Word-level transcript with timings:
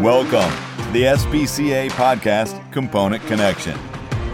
Welcome 0.00 0.50
to 0.86 0.92
the 0.92 1.02
SBCA 1.02 1.90
podcast, 1.90 2.72
Component 2.72 3.22
Connection, 3.26 3.78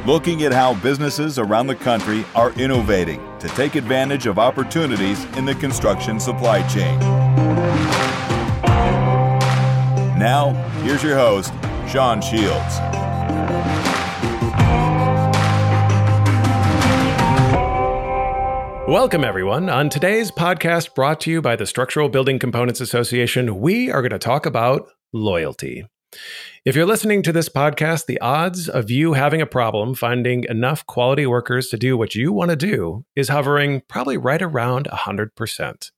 looking 0.06 0.44
at 0.44 0.52
how 0.52 0.74
businesses 0.74 1.40
around 1.40 1.66
the 1.66 1.74
country 1.74 2.24
are 2.36 2.52
innovating 2.52 3.20
to 3.40 3.48
take 3.48 3.74
advantage 3.74 4.26
of 4.26 4.38
opportunities 4.38 5.24
in 5.36 5.44
the 5.44 5.56
construction 5.56 6.20
supply 6.20 6.64
chain. 6.68 6.96
Now, 10.16 10.52
here's 10.84 11.02
your 11.02 11.16
host, 11.16 11.52
Sean 11.88 12.22
Shields. 12.22 12.78
Welcome, 18.88 19.24
everyone. 19.24 19.68
On 19.68 19.88
today's 19.88 20.30
podcast, 20.30 20.94
brought 20.94 21.18
to 21.22 21.30
you 21.32 21.42
by 21.42 21.56
the 21.56 21.66
Structural 21.66 22.08
Building 22.08 22.38
Components 22.38 22.80
Association, 22.80 23.58
we 23.58 23.90
are 23.90 24.00
going 24.00 24.12
to 24.12 24.18
talk 24.20 24.46
about 24.46 24.88
loyalty. 25.12 25.86
If 26.64 26.74
you're 26.74 26.86
listening 26.86 27.22
to 27.22 27.32
this 27.32 27.48
podcast, 27.48 28.06
the 28.06 28.20
odds 28.20 28.68
of 28.68 28.90
you 28.90 29.12
having 29.12 29.40
a 29.40 29.46
problem 29.46 29.94
finding 29.94 30.44
enough 30.48 30.86
quality 30.86 31.26
workers 31.26 31.68
to 31.68 31.76
do 31.76 31.96
what 31.96 32.14
you 32.14 32.32
want 32.32 32.50
to 32.50 32.56
do 32.56 33.04
is 33.14 33.28
hovering 33.28 33.82
probably 33.88 34.16
right 34.16 34.40
around 34.40 34.88
100%. 34.90 35.90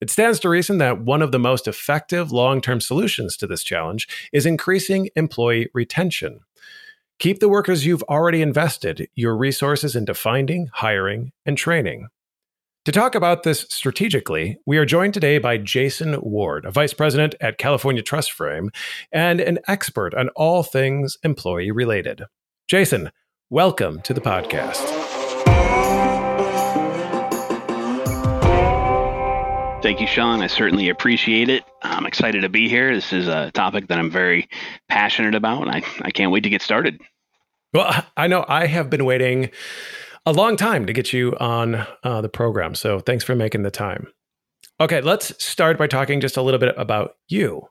It 0.00 0.10
stands 0.10 0.38
to 0.40 0.48
reason 0.48 0.78
that 0.78 1.00
one 1.00 1.22
of 1.22 1.32
the 1.32 1.40
most 1.40 1.66
effective 1.66 2.30
long 2.30 2.60
term 2.60 2.80
solutions 2.80 3.36
to 3.38 3.46
this 3.46 3.64
challenge 3.64 4.06
is 4.32 4.46
increasing 4.46 5.10
employee 5.16 5.68
retention. 5.74 6.40
Keep 7.18 7.40
the 7.40 7.48
workers 7.48 7.84
you've 7.84 8.04
already 8.04 8.42
invested 8.42 9.08
your 9.16 9.36
resources 9.36 9.96
into 9.96 10.14
finding, 10.14 10.68
hiring, 10.72 11.32
and 11.44 11.58
training. 11.58 12.08
To 12.88 12.92
talk 12.92 13.14
about 13.14 13.42
this 13.42 13.66
strategically, 13.68 14.56
we 14.64 14.78
are 14.78 14.86
joined 14.86 15.12
today 15.12 15.36
by 15.36 15.58
Jason 15.58 16.18
Ward, 16.22 16.64
a 16.64 16.70
vice 16.70 16.94
president 16.94 17.34
at 17.38 17.58
California 17.58 18.02
TrusFrame 18.02 18.70
and 19.12 19.42
an 19.42 19.58
expert 19.68 20.14
on 20.14 20.30
all 20.30 20.62
things 20.62 21.18
employee 21.22 21.70
related. 21.70 22.22
Jason, 22.66 23.10
welcome 23.50 24.00
to 24.00 24.14
the 24.14 24.22
podcast. 24.22 24.86
Thank 29.82 30.00
you, 30.00 30.06
Sean. 30.06 30.40
I 30.40 30.46
certainly 30.46 30.88
appreciate 30.88 31.50
it. 31.50 31.64
I'm 31.82 32.06
excited 32.06 32.40
to 32.40 32.48
be 32.48 32.70
here. 32.70 32.94
This 32.94 33.12
is 33.12 33.28
a 33.28 33.50
topic 33.50 33.88
that 33.88 33.98
I'm 33.98 34.10
very 34.10 34.48
passionate 34.88 35.34
about, 35.34 35.60
and 35.60 35.70
I, 35.70 35.82
I 36.00 36.10
can't 36.10 36.32
wait 36.32 36.44
to 36.44 36.48
get 36.48 36.62
started. 36.62 36.98
Well, 37.74 38.06
I 38.16 38.28
know 38.28 38.46
I 38.48 38.64
have 38.64 38.88
been 38.88 39.04
waiting 39.04 39.50
a 40.28 40.32
long 40.32 40.56
time 40.56 40.84
to 40.84 40.92
get 40.92 41.10
you 41.14 41.34
on 41.40 41.86
uh, 42.04 42.20
the 42.20 42.28
program. 42.28 42.74
So 42.74 43.00
thanks 43.00 43.24
for 43.24 43.34
making 43.34 43.62
the 43.62 43.70
time. 43.70 44.08
Okay, 44.78 45.00
let's 45.00 45.42
start 45.42 45.78
by 45.78 45.86
talking 45.86 46.20
just 46.20 46.36
a 46.36 46.42
little 46.42 46.60
bit 46.60 46.74
about 46.76 47.16
you. 47.28 47.62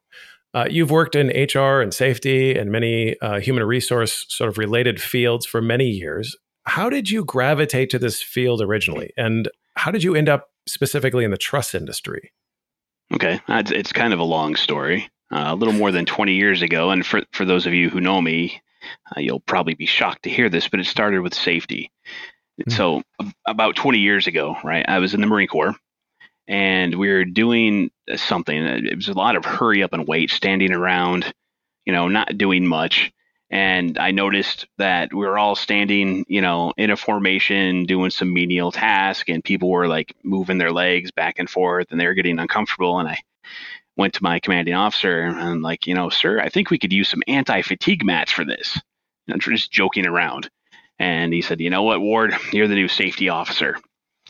Uh, 0.55 0.65
you've 0.67 0.89
worked 0.89 1.15
in 1.15 1.27
HR 1.27 1.81
and 1.81 1.93
safety 1.93 2.57
and 2.57 2.71
many 2.71 3.15
uh, 3.21 3.39
human 3.39 3.63
resource 3.63 4.25
sort 4.29 4.49
of 4.49 4.57
related 4.57 4.99
fields 4.99 5.45
for 5.45 5.61
many 5.61 5.85
years. 5.85 6.35
How 6.63 6.89
did 6.89 7.11
you 7.11 7.23
gravitate 7.23 7.91
to 7.91 7.99
this 7.99 8.23
field 8.23 8.59
originally? 8.59 9.11
And 9.15 9.49
how 9.75 9.91
did 9.91 10.01
you 10.01 10.15
end 10.15 10.27
up 10.27 10.49
specifically 10.67 11.23
in 11.23 11.29
the 11.29 11.37
truss 11.37 11.75
industry? 11.75 12.33
Okay, 13.13 13.39
it's, 13.49 13.69
it's 13.69 13.93
kind 13.93 14.13
of 14.13 14.19
a 14.19 14.23
long 14.23 14.55
story. 14.55 15.07
Uh, 15.31 15.45
a 15.49 15.55
little 15.55 15.75
more 15.75 15.91
than 15.91 16.05
20 16.05 16.33
years 16.33 16.63
ago. 16.63 16.89
And 16.89 17.05
for, 17.05 17.21
for 17.33 17.45
those 17.45 17.67
of 17.67 17.73
you 17.73 17.91
who 17.91 18.01
know 18.01 18.19
me, 18.19 18.63
uh, 19.15 19.19
you'll 19.19 19.41
probably 19.41 19.75
be 19.75 19.85
shocked 19.85 20.23
to 20.23 20.29
hear 20.29 20.49
this, 20.49 20.67
but 20.67 20.79
it 20.79 20.87
started 20.87 21.19
with 21.19 21.35
safety. 21.35 21.91
Mm-hmm. 22.59 22.71
So 22.75 23.03
about 23.45 23.75
20 23.75 23.99
years 23.99 24.27
ago, 24.27 24.57
right, 24.63 24.85
I 24.87 24.99
was 24.99 25.13
in 25.13 25.21
the 25.21 25.27
Marine 25.27 25.47
Corps 25.47 25.75
and 26.47 26.95
we 26.95 27.09
were 27.09 27.25
doing 27.25 27.91
something. 28.15 28.57
It 28.57 28.95
was 28.95 29.09
a 29.09 29.13
lot 29.13 29.35
of 29.35 29.45
hurry 29.45 29.83
up 29.83 29.93
and 29.93 30.07
wait, 30.07 30.31
standing 30.31 30.71
around, 30.73 31.33
you 31.85 31.93
know, 31.93 32.07
not 32.07 32.37
doing 32.37 32.65
much. 32.65 33.11
And 33.49 33.97
I 33.97 34.11
noticed 34.11 34.67
that 34.77 35.13
we 35.13 35.25
were 35.25 35.37
all 35.37 35.55
standing, 35.55 36.25
you 36.27 36.41
know, 36.41 36.73
in 36.77 36.89
a 36.89 36.97
formation 36.97 37.85
doing 37.85 38.09
some 38.09 38.33
menial 38.33 38.71
task, 38.71 39.29
and 39.29 39.43
people 39.43 39.69
were 39.69 39.87
like 39.87 40.13
moving 40.23 40.57
their 40.57 40.71
legs 40.71 41.11
back 41.11 41.39
and 41.39 41.49
forth, 41.49 41.87
and 41.91 41.99
they 41.99 42.07
were 42.07 42.13
getting 42.13 42.39
uncomfortable. 42.39 42.99
And 42.99 43.07
I 43.07 43.19
went 43.95 44.15
to 44.15 44.23
my 44.23 44.39
commanding 44.39 44.73
officer 44.73 45.21
and 45.21 45.61
like, 45.61 45.87
you 45.87 45.95
know, 45.95 46.09
sir, 46.09 46.39
I 46.41 46.49
think 46.49 46.69
we 46.69 46.77
could 46.77 46.93
use 46.93 47.09
some 47.09 47.23
anti-fatigue 47.27 48.03
mats 48.03 48.31
for 48.31 48.43
this. 48.45 48.75
You 49.27 49.33
know, 49.33 49.39
just 49.39 49.71
joking 49.71 50.05
around. 50.05 50.49
And 50.99 51.33
he 51.33 51.41
said, 51.41 51.59
You 51.59 51.69
know 51.69 51.83
what, 51.83 52.01
Ward, 52.01 52.35
you're 52.51 52.67
the 52.67 52.75
new 52.75 52.87
safety 52.87 53.29
officer. 53.29 53.77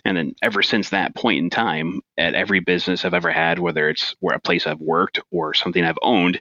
And 0.06 0.16
then 0.16 0.36
ever 0.42 0.62
since 0.62 0.90
that 0.90 1.16
point 1.16 1.40
in 1.40 1.50
time, 1.50 2.02
at 2.18 2.36
every 2.36 2.60
business 2.60 3.04
I've 3.04 3.14
ever 3.14 3.32
had, 3.32 3.60
whether 3.60 3.90
it's 3.90 4.16
where 4.20 4.36
a 4.36 4.40
place 4.40 4.68
I've 4.68 4.80
worked 4.80 5.20
or 5.32 5.54
something 5.54 5.84
I've 5.84 6.00
owned, 6.02 6.40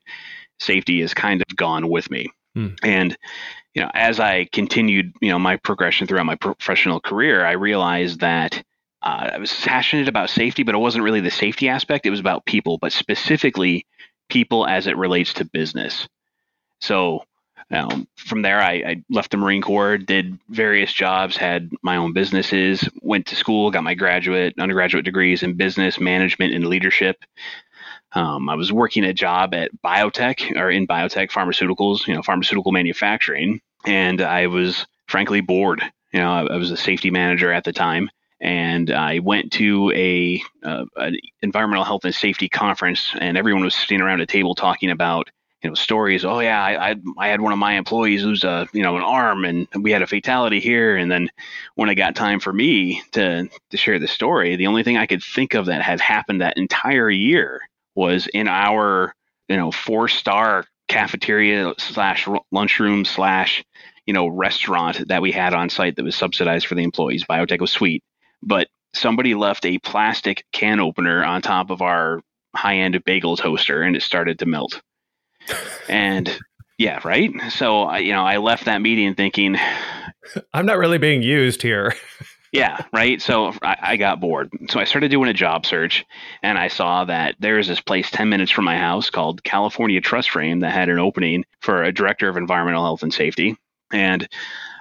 safety 0.60 1.00
has 1.00 1.14
kind 1.14 1.42
of 1.42 1.56
gone 1.56 1.88
with 1.88 2.10
me. 2.10 2.28
Hmm. 2.54 2.68
And 2.82 3.16
you 3.74 3.82
know, 3.82 3.90
as 3.92 4.20
I 4.20 4.46
continued, 4.52 5.12
you 5.20 5.30
know, 5.30 5.38
my 5.38 5.56
progression 5.56 6.06
throughout 6.06 6.26
my 6.26 6.36
professional 6.36 7.00
career, 7.00 7.44
I 7.44 7.52
realized 7.52 8.20
that 8.20 8.62
uh, 9.02 9.30
I 9.34 9.38
was 9.38 9.52
passionate 9.52 10.08
about 10.08 10.30
safety, 10.30 10.62
but 10.62 10.74
it 10.74 10.78
wasn't 10.78 11.04
really 11.04 11.20
the 11.20 11.30
safety 11.30 11.68
aspect. 11.68 12.06
It 12.06 12.10
was 12.10 12.20
about 12.20 12.46
people, 12.46 12.78
but 12.78 12.92
specifically 12.92 13.86
people 14.30 14.66
as 14.66 14.86
it 14.86 14.96
relates 14.96 15.34
to 15.34 15.44
business. 15.44 16.08
So 16.80 17.24
um, 17.70 18.06
from 18.16 18.42
there, 18.42 18.60
I, 18.60 18.72
I, 18.74 19.02
left 19.10 19.32
the 19.32 19.36
Marine 19.36 19.62
Corps, 19.62 19.98
did 19.98 20.38
various 20.48 20.92
jobs, 20.92 21.36
had 21.36 21.70
my 21.82 21.96
own 21.96 22.12
businesses, 22.12 22.88
went 23.02 23.26
to 23.26 23.36
school, 23.36 23.72
got 23.72 23.82
my 23.82 23.94
graduate, 23.94 24.54
undergraduate 24.58 25.04
degrees 25.04 25.42
in 25.42 25.54
business 25.54 25.98
management 25.98 26.54
and 26.54 26.66
leadership. 26.66 27.24
Um, 28.12 28.48
I 28.48 28.54
was 28.54 28.72
working 28.72 29.04
a 29.04 29.12
job 29.12 29.52
at 29.52 29.70
biotech 29.84 30.56
or 30.56 30.70
in 30.70 30.86
biotech 30.86 31.30
pharmaceuticals, 31.32 32.06
you 32.06 32.14
know, 32.14 32.22
pharmaceutical 32.22 32.70
manufacturing, 32.70 33.60
and 33.84 34.20
I 34.20 34.46
was 34.46 34.86
frankly 35.08 35.40
bored. 35.40 35.82
You 36.12 36.20
know, 36.20 36.30
I, 36.30 36.46
I 36.46 36.56
was 36.56 36.70
a 36.70 36.76
safety 36.76 37.10
manager 37.10 37.52
at 37.52 37.64
the 37.64 37.72
time, 37.72 38.10
and 38.40 38.92
I 38.92 39.18
went 39.18 39.52
to 39.54 39.92
a 39.94 40.40
uh, 40.62 40.84
an 40.96 41.16
environmental 41.42 41.84
health 41.84 42.04
and 42.04 42.14
safety 42.14 42.48
conference, 42.48 43.10
and 43.20 43.36
everyone 43.36 43.64
was 43.64 43.74
sitting 43.74 44.00
around 44.00 44.20
a 44.20 44.26
table 44.26 44.54
talking 44.54 44.90
about 44.90 45.30
you 45.62 45.70
know 45.70 45.74
stories 45.74 46.24
oh 46.24 46.40
yeah 46.40 46.62
I, 46.62 46.90
I, 46.90 46.94
I 47.18 47.28
had 47.28 47.40
one 47.40 47.52
of 47.52 47.58
my 47.58 47.74
employees 47.74 48.24
lose 48.24 48.44
a 48.44 48.68
you 48.72 48.82
know 48.82 48.96
an 48.96 49.02
arm 49.02 49.44
and 49.44 49.66
we 49.80 49.90
had 49.90 50.02
a 50.02 50.06
fatality 50.06 50.60
here. 50.60 50.96
And 50.96 51.10
then 51.10 51.30
when 51.74 51.88
it 51.88 51.94
got 51.94 52.14
time 52.14 52.40
for 52.40 52.52
me 52.52 53.02
to 53.12 53.48
to 53.70 53.76
share 53.76 53.98
the 53.98 54.08
story 54.08 54.56
the 54.56 54.66
only 54.66 54.82
thing 54.82 54.96
i 54.96 55.06
could 55.06 55.22
think 55.22 55.54
of 55.54 55.66
that 55.66 55.82
had 55.82 56.00
happened 56.00 56.40
that 56.40 56.58
entire 56.58 57.10
year 57.10 57.60
was 57.94 58.26
in 58.28 58.48
our 58.48 59.14
you 59.48 59.56
know 59.56 59.72
four 59.72 60.08
star 60.08 60.66
cafeteria 60.88 61.74
slash 61.78 62.28
lunchroom 62.52 63.04
slash 63.04 63.64
you 64.06 64.14
know 64.14 64.26
restaurant 64.26 65.08
that 65.08 65.22
we 65.22 65.32
had 65.32 65.52
on 65.52 65.68
site 65.68 65.96
that 65.96 66.04
was 66.04 66.16
subsidized 66.16 66.66
for 66.66 66.74
the 66.74 66.82
employees. 66.84 67.24
Biotech 67.24 67.60
was 67.60 67.72
sweet. 67.72 68.02
But 68.42 68.68
somebody 68.94 69.34
left 69.34 69.66
a 69.66 69.78
plastic 69.78 70.44
can 70.52 70.80
opener 70.80 71.24
on 71.24 71.42
top 71.42 71.70
of 71.70 71.82
our 71.82 72.20
high 72.54 72.76
end 72.76 73.02
bagel 73.04 73.36
toaster 73.36 73.82
and 73.82 73.96
it 73.96 74.02
started 74.02 74.38
to 74.38 74.46
melt 74.46 74.80
and 75.88 76.38
yeah, 76.78 77.00
right. 77.04 77.30
So 77.50 77.94
you 77.96 78.12
know, 78.12 78.24
I 78.24 78.38
left 78.38 78.64
that 78.66 78.82
meeting 78.82 79.14
thinking, 79.14 79.56
I'm 80.52 80.66
not 80.66 80.78
really 80.78 80.98
being 80.98 81.22
used 81.22 81.62
here. 81.62 81.94
yeah, 82.52 82.84
right. 82.92 83.20
So 83.20 83.52
I, 83.62 83.76
I, 83.80 83.96
got 83.96 84.20
bored. 84.20 84.50
So 84.70 84.80
I 84.80 84.84
started 84.84 85.10
doing 85.10 85.28
a 85.28 85.34
job 85.34 85.66
search, 85.66 86.04
and 86.42 86.58
I 86.58 86.68
saw 86.68 87.04
that 87.04 87.36
there 87.38 87.58
is 87.58 87.68
this 87.68 87.80
place 87.80 88.10
10 88.10 88.28
minutes 88.28 88.50
from 88.50 88.64
my 88.64 88.76
house 88.78 89.10
called 89.10 89.44
California 89.44 90.00
TrusFrame 90.00 90.60
that 90.60 90.72
had 90.72 90.88
an 90.88 90.98
opening 90.98 91.44
for 91.60 91.82
a 91.82 91.92
director 91.92 92.28
of 92.28 92.36
environmental 92.36 92.84
health 92.84 93.02
and 93.02 93.12
safety. 93.12 93.56
And 93.92 94.28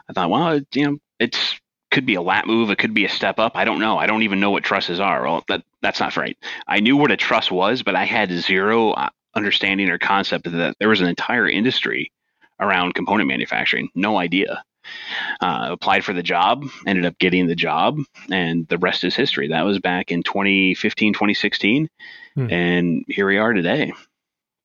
I 0.10 0.14
thought, 0.14 0.30
well, 0.30 0.60
you 0.74 0.86
know, 0.86 0.98
it's 1.20 1.60
could 1.92 2.06
be 2.06 2.16
a 2.16 2.22
lat 2.22 2.46
move. 2.46 2.70
It 2.72 2.78
could 2.78 2.94
be 2.94 3.06
a 3.06 3.10
step 3.10 3.40
up. 3.40 3.54
I 3.56 3.64
don't 3.64 3.80
know. 3.80 3.98
I 3.98 4.06
don't 4.06 4.24
even 4.24 4.42
know 4.42 4.52
what 4.52 4.66
trusses 4.66 5.00
are. 5.00 5.24
Well, 5.24 5.46
that 5.48 5.64
that's 5.82 6.00
not 6.00 6.18
right. 6.18 6.38
I 6.68 6.82
knew 6.82 6.98
what 6.98 7.12
a 7.12 7.18
truss 7.18 7.50
was, 7.50 7.84
but 7.84 7.96
I 7.96 8.04
had 8.04 8.32
zero 8.32 8.92
uh, 8.92 9.10
understanding 9.36 9.90
or 9.90 9.98
concept 9.98 10.50
that 10.52 10.76
there 10.80 10.90
was 10.90 11.02
an 11.02 11.08
entire 11.08 11.48
industry 11.48 12.12
around 12.60 12.94
component 12.94 13.28
manufacturing. 13.28 13.90
No 13.96 14.18
idea. 14.18 14.64
Uh, 15.42 15.70
applied 15.72 16.06
for 16.06 16.14
the 16.14 16.22
job, 16.22 16.64
ended 16.86 17.06
up 17.06 17.18
getting 17.18 17.48
the 17.48 17.56
job, 17.56 17.98
and 18.30 18.68
the 18.68 18.78
rest 18.78 19.04
is 19.04 19.16
history. 19.16 19.48
That 19.48 19.64
was 19.64 19.80
back 19.80 20.12
in 20.12 20.22
2015, 20.22 21.14
2016. 21.14 21.90
Hmm. 22.36 22.52
And 22.52 23.04
here 23.08 23.28
we 23.28 23.38
are 23.38 23.54
today. 23.54 23.92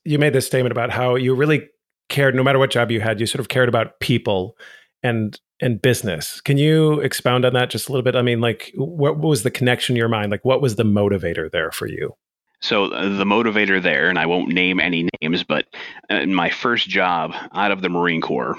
You 0.04 0.18
made 0.18 0.34
this 0.34 0.46
statement 0.46 0.72
about 0.72 0.90
how 0.90 1.14
you 1.14 1.34
really 1.34 1.68
cared, 2.10 2.34
no 2.34 2.42
matter 2.42 2.58
what 2.58 2.70
job 2.70 2.90
you 2.90 3.00
had, 3.00 3.18
you 3.18 3.26
sort 3.26 3.40
of 3.40 3.48
cared 3.48 3.68
about 3.68 3.98
people 4.00 4.56
and 5.02 5.38
and 5.62 5.80
business. 5.80 6.40
Can 6.40 6.56
you 6.56 7.00
expound 7.00 7.44
on 7.44 7.52
that 7.52 7.70
just 7.70 7.88
a 7.88 7.92
little 7.92 8.02
bit? 8.02 8.16
I 8.16 8.22
mean, 8.22 8.40
like, 8.40 8.72
what, 8.76 9.18
what 9.18 9.28
was 9.28 9.42
the 9.42 9.50
connection 9.50 9.94
in 9.94 9.98
your 9.98 10.08
mind? 10.08 10.30
Like, 10.30 10.44
what 10.44 10.62
was 10.62 10.76
the 10.76 10.84
motivator 10.84 11.50
there 11.50 11.70
for 11.70 11.86
you? 11.86 12.14
So 12.62 12.86
uh, 12.86 13.16
the 13.16 13.24
motivator 13.24 13.82
there, 13.82 14.08
and 14.08 14.18
I 14.18 14.26
won't 14.26 14.52
name 14.52 14.80
any 14.80 15.08
names, 15.20 15.44
but 15.44 15.66
in 16.08 16.34
my 16.34 16.50
first 16.50 16.88
job 16.88 17.32
out 17.52 17.70
of 17.72 17.82
the 17.82 17.88
Marine 17.88 18.20
Corps, 18.20 18.56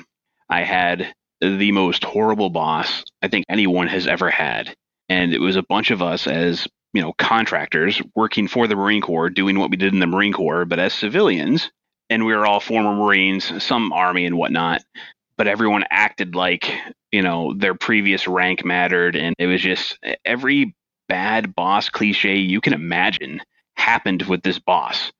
I 0.50 0.64
had 0.64 1.14
the 1.40 1.72
most 1.72 2.04
horrible 2.04 2.50
boss 2.50 3.04
I 3.22 3.28
think 3.28 3.46
anyone 3.50 3.88
has 3.88 4.08
ever 4.08 4.30
had. 4.30 4.76
And 5.10 5.34
it 5.34 5.40
was 5.42 5.56
a 5.56 5.64
bunch 5.64 5.92
of 5.92 6.02
us 6.02 6.28
as, 6.28 6.68
you 6.94 7.02
know, 7.02 7.14
contractors 7.14 8.02
working 8.16 8.48
for 8.48 8.68
the 8.68 8.76
Marine 8.76 9.02
Corps, 9.02 9.30
doing 9.30 9.60
what 9.60 9.70
we 9.70 9.78
did 9.78 9.94
in 9.94 10.00
the 10.00 10.08
Marine 10.08 10.34
Corps, 10.34 10.66
but 10.66 10.80
as 10.80 10.94
civilians. 10.94 11.70
and 12.12 12.26
we 12.26 12.36
were 12.36 12.46
all 12.46 12.60
former 12.60 12.94
Marines, 12.94 13.64
some 13.64 13.94
Army 13.94 14.26
and 14.26 14.38
whatnot, 14.38 14.84
but 15.38 15.48
everyone 15.48 15.86
acted 15.90 16.36
like 16.36 16.72
you 17.12 17.22
know 17.22 17.54
their 17.54 17.74
previous 17.74 18.28
rank 18.28 18.64
mattered, 18.66 19.16
and 19.16 19.34
it 19.40 19.48
was 19.48 19.62
just 19.62 19.98
every 20.26 20.76
bad 21.08 21.56
boss 21.56 21.90
cliche 21.90 22.36
you 22.38 22.62
can 22.62 22.74
imagine 22.74 23.42
happened 23.82 24.24
with 24.24 24.44
this 24.44 24.60
boss. 24.60 25.12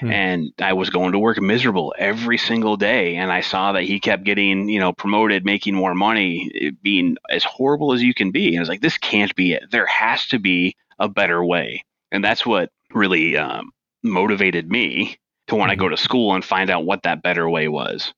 Hmm. 0.00 0.10
And 0.10 0.52
I 0.58 0.72
was 0.72 0.90
going 0.90 1.12
to 1.12 1.18
work 1.18 1.40
miserable 1.40 1.94
every 1.96 2.38
single 2.38 2.76
day. 2.76 3.16
And 3.16 3.30
I 3.30 3.40
saw 3.40 3.72
that 3.72 3.84
he 3.84 4.00
kept 4.00 4.24
getting, 4.24 4.68
you 4.68 4.80
know, 4.80 4.92
promoted, 4.92 5.44
making 5.44 5.74
more 5.74 5.94
money, 5.94 6.72
being 6.82 7.16
as 7.30 7.44
horrible 7.44 7.92
as 7.92 8.02
you 8.02 8.12
can 8.12 8.30
be. 8.30 8.48
And 8.48 8.58
I 8.58 8.60
was 8.60 8.68
like, 8.68 8.80
this 8.80 8.98
can't 8.98 9.34
be 9.36 9.52
it. 9.52 9.70
There 9.70 9.86
has 9.86 10.26
to 10.28 10.38
be 10.38 10.76
a 10.98 11.08
better 11.08 11.44
way. 11.44 11.84
And 12.10 12.24
that's 12.24 12.44
what 12.44 12.70
really 12.92 13.36
um, 13.36 13.72
motivated 14.02 14.70
me 14.70 15.16
to 15.46 15.54
want 15.54 15.70
to 15.70 15.76
go 15.76 15.84
mm-hmm. 15.84 15.94
to 15.94 16.02
school 16.02 16.34
and 16.34 16.44
find 16.44 16.70
out 16.70 16.84
what 16.84 17.04
that 17.04 17.22
better 17.22 17.48
way 17.48 17.68
was. 17.68 18.12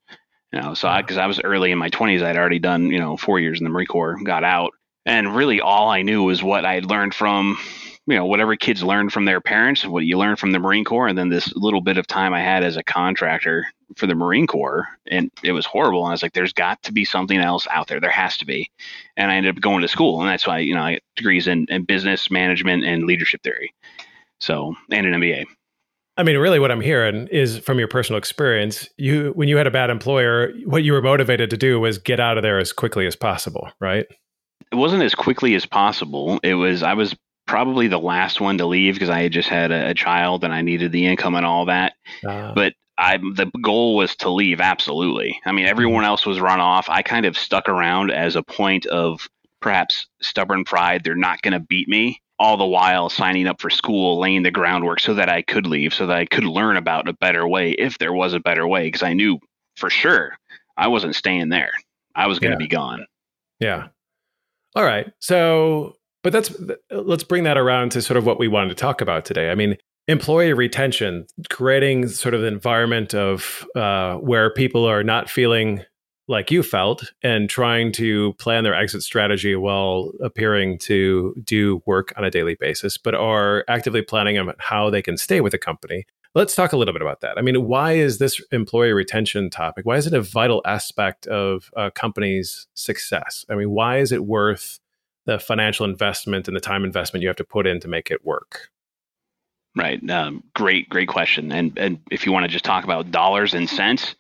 You 0.53 0.61
know, 0.61 0.75
so 0.75 0.95
because 0.99 1.17
I, 1.17 1.25
I 1.25 1.27
was 1.27 1.41
early 1.43 1.71
in 1.71 1.79
my 1.79 1.91
20s, 1.91 2.23
I'd 2.23 2.37
already 2.37 2.59
done, 2.59 2.91
you 2.91 2.99
know, 2.99 3.17
four 3.17 3.41
years 3.41 3.59
in 3.59 3.65
the 3.65 3.71
Marine 3.71 3.87
Corps, 3.87 4.19
got 4.23 4.45
out. 4.45 4.73
And 5.05 5.35
really 5.35 5.61
all 5.61 5.89
I 5.89 6.03
knew 6.03 6.25
was 6.25 6.43
what 6.43 6.65
I 6.65 6.75
had 6.75 6.87
learned 6.87 7.15
from 7.15 7.59
you 8.07 8.17
know 8.17 8.27
whatever 8.27 8.57
kids 8.57 8.83
learn 8.83 9.11
from 9.11 9.25
their 9.25 9.41
parents, 9.41 9.87
what 9.87 10.05
you 10.05 10.19
learn 10.19 10.37
from 10.37 10.53
the 10.53 10.59
Marine 10.59 10.85
Corps, 10.85 11.09
and 11.09 11.17
then 11.17 11.29
this 11.29 11.55
little 11.55 11.81
bit 11.81 11.99
of 11.99 12.07
time 12.07 12.35
I 12.35 12.41
had 12.41 12.65
as 12.65 12.77
a 12.77 12.83
contractor 12.83 13.65
for 13.97 14.07
the 14.07 14.15
Marine 14.15 14.47
Corps, 14.47 14.89
and 15.07 15.31
it 15.45 15.53
was 15.53 15.67
horrible. 15.67 16.01
And 16.01 16.09
I 16.09 16.13
was 16.13 16.23
like, 16.23 16.33
"There's 16.33 16.53
got 16.53 16.83
to 16.83 16.93
be 16.93 17.05
something 17.05 17.39
else 17.39 17.67
out 17.71 17.87
there. 17.87 18.01
There 18.01 18.11
has 18.11 18.37
to 18.39 18.47
be." 18.47 18.71
And 19.17 19.31
I 19.31 19.37
ended 19.37 19.57
up 19.57 19.63
going 19.63 19.83
to 19.83 19.89
school, 19.89 20.21
and 20.21 20.29
that's 20.29 20.47
why 20.47 20.59
you 20.59 20.75
know 20.75 20.83
I 20.83 21.01
degrees 21.17 21.47
in, 21.47 21.67
in 21.69 21.85
business 21.85 22.31
management 22.31 22.85
and 22.85 23.05
leadership 23.05 23.43
theory, 23.43 23.73
so 24.41 24.75
and 24.91 25.07
an 25.07 25.15
MBA. 25.15 25.45
I 26.17 26.25
mean, 26.25 26.37
really, 26.37 26.59
what 26.59 26.71
I'm 26.71 26.81
hearing 26.81 27.27
is 27.29 27.59
from 27.59 27.79
your 27.79 27.89
personal 27.89 28.19
experience. 28.19 28.87
You, 28.99 29.33
when 29.35 29.49
you 29.49 29.57
had 29.57 29.67
a 29.67 29.71
bad 29.71 29.89
employer, 29.89 30.53
what 30.67 30.85
you 30.85 30.93
were 30.93 31.01
motivated 31.01 31.49
to 31.51 31.57
do 31.57 31.81
was 31.81 31.97
get 31.97 32.21
out 32.21 32.37
of 32.37 32.43
there 32.43 32.59
as 32.59 32.71
quickly 32.71 33.07
as 33.07 33.17
possible, 33.17 33.71
right? 33.81 34.07
It 34.71 34.77
wasn't 34.77 35.05
as 35.05 35.15
quickly 35.15 35.55
as 35.55 35.65
possible. 35.65 36.39
It 36.43 36.55
was 36.55 36.83
I 36.83 36.95
was 36.95 37.17
probably 37.47 37.89
the 37.89 37.99
last 37.99 38.41
one 38.41 38.59
to 38.59 38.67
leave 38.67 38.95
because 38.95 39.11
I 39.11 39.23
had 39.23 39.33
just 39.33 39.49
had 39.49 39.71
a, 39.71 39.91
a, 39.91 39.95
child 39.95 40.45
and 40.45 40.55
I 40.55 40.63
needed 40.63 40.93
the 40.93 41.07
income 41.07 41.35
and 41.35 41.45
all 41.45 41.67
that. 41.67 41.95
Uh, 42.27 42.53
but 42.55 42.75
I 42.99 43.17
the 43.17 43.51
goal 43.63 43.97
was 43.97 44.15
to 44.17 44.31
leave 44.31 44.61
absolutely. 44.61 45.41
I 45.45 45.53
mean, 45.53 45.67
everyone 45.67 46.03
mm-hmm. 46.03 46.11
else 46.11 46.27
was 46.27 46.41
run 46.41 46.61
off. 46.61 46.89
I 46.89 47.03
kind 47.03 47.27
of 47.27 47.37
stuck 47.37 47.69
around 47.69 48.11
as 48.11 48.37
a 48.37 48.43
point 48.43 48.87
of 48.87 49.29
perhaps 49.61 50.07
stubborn 50.21 50.65
pride. 50.65 51.03
They're 51.05 51.15
not 51.15 51.43
going 51.43 51.53
to 51.53 51.61
beat 51.61 51.89
me. 51.89 52.21
All 52.39 52.57
the 52.57 52.67
while 52.67 53.09
signing 53.09 53.47
up 53.47 53.61
for 53.61 53.71
school, 53.71 54.19
laying 54.19 54.43
the 54.43 54.51
groundwork 54.51 54.99
so 54.99 55.15
that 55.15 55.29
I 55.29 55.43
could 55.43 55.65
leave, 55.65 55.95
so 55.95 56.07
that 56.07 56.17
I 56.17 56.27
could 56.27 56.43
learn 56.43 56.77
about 56.77 57.09
a 57.09 57.13
better 57.13 57.47
way 57.47 57.71
if 57.73 57.99
there 57.99 58.13
was 58.13 58.35
a 58.35 58.41
better 58.41 58.67
way. 58.67 58.89
Because 58.89 59.05
I 59.05 59.13
knew 59.13 59.39
for 59.77 59.91
sure 59.91 60.37
I 60.77 60.89
wasn't 60.89 61.15
staying 61.15 61.51
there. 61.51 61.71
I 62.17 62.27
was 62.27 62.41
going 62.41 62.51
to 62.51 62.57
yeah. 62.57 62.67
be 62.67 62.69
gone. 62.69 63.07
Yeah. 63.61 63.89
All 64.75 64.85
right. 64.85 65.13
So 65.21 65.97
but 66.23 66.33
that's 66.33 66.55
let's 66.91 67.25
bring 67.25 67.45
that 67.45 67.59
around 67.59 67.93
to 67.93 68.03
sort 68.03 68.17
of 68.17 68.27
what 68.27 68.39
we 68.39 68.49
wanted 68.49 68.71
to 68.71 68.75
talk 68.75 69.01
about 69.01 69.25
today. 69.25 69.51
I 69.51 69.55
mean, 69.55 69.77
employee 70.09 70.53
retention, 70.53 71.27
creating 71.51 72.09
sort 72.09 72.35
of 72.35 72.43
an 72.43 72.53
environment 72.53 73.15
of 73.15 73.67
uh, 73.77 74.17
where 74.17 74.53
people 74.53 74.85
are 74.85 75.03
not 75.03 75.31
feeling 75.31 75.83
like 76.29 76.51
you 76.51 76.63
felt 76.63 77.13
and 77.23 77.51
trying 77.51 77.93
to 77.93 78.33
plan 78.35 78.65
their 78.65 78.75
exit 78.75 79.03
strategy 79.03 79.57
while 79.57 80.13
appearing 80.23 80.79
to 80.79 81.35
do 81.45 81.83
work 81.85 82.13
on 82.17 82.25
a 82.25 82.31
daily 82.31 82.57
basis, 82.59 82.97
but 82.97 83.15
are 83.15 83.65
actively 83.69 84.03
planning 84.03 84.39
on 84.39 84.53
how 84.59 84.89
they 84.89 85.03
can 85.03 85.17
stay 85.17 85.41
with 85.41 85.53
the 85.53 85.59
company. 85.59 86.05
Let's 86.35 86.55
talk 86.55 86.73
a 86.73 86.77
little 86.77 86.95
bit 86.95 87.03
about 87.03 87.21
that. 87.21 87.37
I 87.37 87.43
mean, 87.43 87.67
why 87.67 87.93
is 87.93 88.19
this 88.19 88.41
employee 88.53 88.93
retention 88.93 89.51
topic? 89.51 89.85
Why 89.85 89.97
is 89.97 90.07
it 90.07 90.15
a 90.15 90.23
vital 90.23 90.63
aspect 90.65 91.27
of 91.27 91.71
a 91.77 91.91
company's 91.91 92.67
success? 92.75 93.45
I 93.51 93.55
mean, 93.55 93.71
why 93.71 93.99
is 93.99 94.13
it 94.13 94.25
worth 94.25 94.79
the 95.27 95.39
financial 95.39 95.85
investment 95.85 96.49
and 96.49 96.57
the 96.57 96.61
time 96.61 96.85
investment 96.85 97.23
you 97.23 97.29
have 97.29 97.37
to 97.37 97.45
put 97.45 97.67
in 97.67 97.81
to 97.81 97.89
make 97.89 98.11
it 98.11 98.25
work? 98.25 98.71
Right. 99.75 100.09
Um, 100.11 100.45
great, 100.55 100.89
great 100.91 101.09
question. 101.09 101.51
And 101.51 101.79
and 101.79 101.99
if 102.11 102.27
you 102.27 102.33
want 102.33 102.45
to 102.45 102.49
just 102.49 102.65
talk 102.65 102.85
about 102.85 103.11
dollars 103.11 103.55
and 103.55 103.69
cents, 103.69 104.15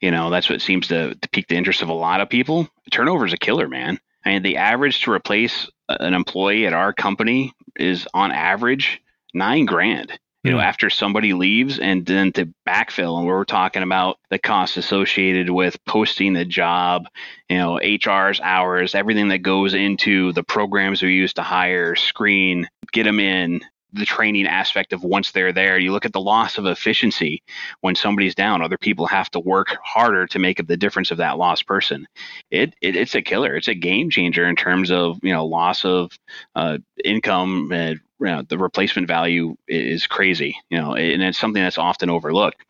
you 0.00 0.10
know, 0.10 0.28
that's 0.28 0.50
what 0.50 0.60
seems 0.60 0.88
to, 0.88 1.14
to 1.14 1.28
pique 1.30 1.48
the 1.48 1.56
interest 1.56 1.80
of 1.80 1.88
a 1.88 1.94
lot 1.94 2.20
of 2.20 2.28
people. 2.28 2.68
Turnover 2.90 3.24
is 3.24 3.32
a 3.32 3.38
killer, 3.38 3.68
man. 3.68 3.98
I 4.26 4.30
mean, 4.30 4.42
the 4.42 4.58
average 4.58 5.02
to 5.02 5.12
replace 5.12 5.70
an 5.88 6.12
employee 6.12 6.66
at 6.66 6.74
our 6.74 6.92
company 6.92 7.52
is 7.76 8.06
on 8.12 8.32
average 8.32 9.00
nine 9.32 9.64
grand 9.64 10.18
you 10.44 10.52
know, 10.52 10.58
hmm. 10.58 10.64
after 10.64 10.88
somebody 10.90 11.32
leaves 11.32 11.78
and 11.78 12.06
then 12.06 12.32
to 12.32 12.52
backfill. 12.66 13.18
And 13.18 13.26
we're 13.26 13.44
talking 13.44 13.82
about 13.82 14.18
the 14.30 14.38
costs 14.38 14.76
associated 14.76 15.50
with 15.50 15.82
posting 15.84 16.32
the 16.32 16.44
job, 16.44 17.06
you 17.48 17.58
know, 17.58 17.80
HR's 17.80 18.40
hours, 18.40 18.94
everything 18.94 19.28
that 19.28 19.38
goes 19.38 19.74
into 19.74 20.32
the 20.32 20.44
programs 20.44 21.02
we 21.02 21.12
use 21.12 21.34
to 21.34 21.42
hire, 21.42 21.96
screen, 21.96 22.68
get 22.92 23.04
them 23.04 23.20
in, 23.20 23.62
the 23.92 24.04
training 24.04 24.46
aspect 24.46 24.92
of 24.92 25.02
once 25.02 25.32
they're 25.32 25.52
there. 25.52 25.78
You 25.78 25.92
look 25.92 26.04
at 26.04 26.12
the 26.12 26.20
loss 26.20 26.58
of 26.58 26.66
efficiency 26.66 27.42
when 27.80 27.94
somebody's 27.94 28.34
down. 28.34 28.62
Other 28.62 28.78
people 28.78 29.06
have 29.06 29.30
to 29.30 29.40
work 29.40 29.76
harder 29.82 30.26
to 30.26 30.38
make 30.38 30.60
up 30.60 30.66
the 30.66 30.76
difference 30.76 31.10
of 31.10 31.18
that 31.18 31.38
lost 31.38 31.66
person. 31.66 32.06
It, 32.50 32.74
it 32.82 32.96
it's 32.96 33.14
a 33.14 33.22
killer. 33.22 33.56
It's 33.56 33.68
a 33.68 33.74
game 33.74 34.10
changer 34.10 34.46
in 34.46 34.56
terms 34.56 34.90
of 34.90 35.18
you 35.22 35.32
know 35.32 35.46
loss 35.46 35.84
of 35.84 36.12
uh, 36.54 36.78
income. 37.02 37.72
And, 37.72 38.00
you 38.20 38.26
know, 38.26 38.42
the 38.42 38.58
replacement 38.58 39.06
value 39.06 39.56
is 39.66 40.06
crazy. 40.06 40.56
You 40.70 40.78
know, 40.78 40.94
and 40.94 41.22
it's 41.22 41.38
something 41.38 41.62
that's 41.62 41.78
often 41.78 42.10
overlooked. 42.10 42.64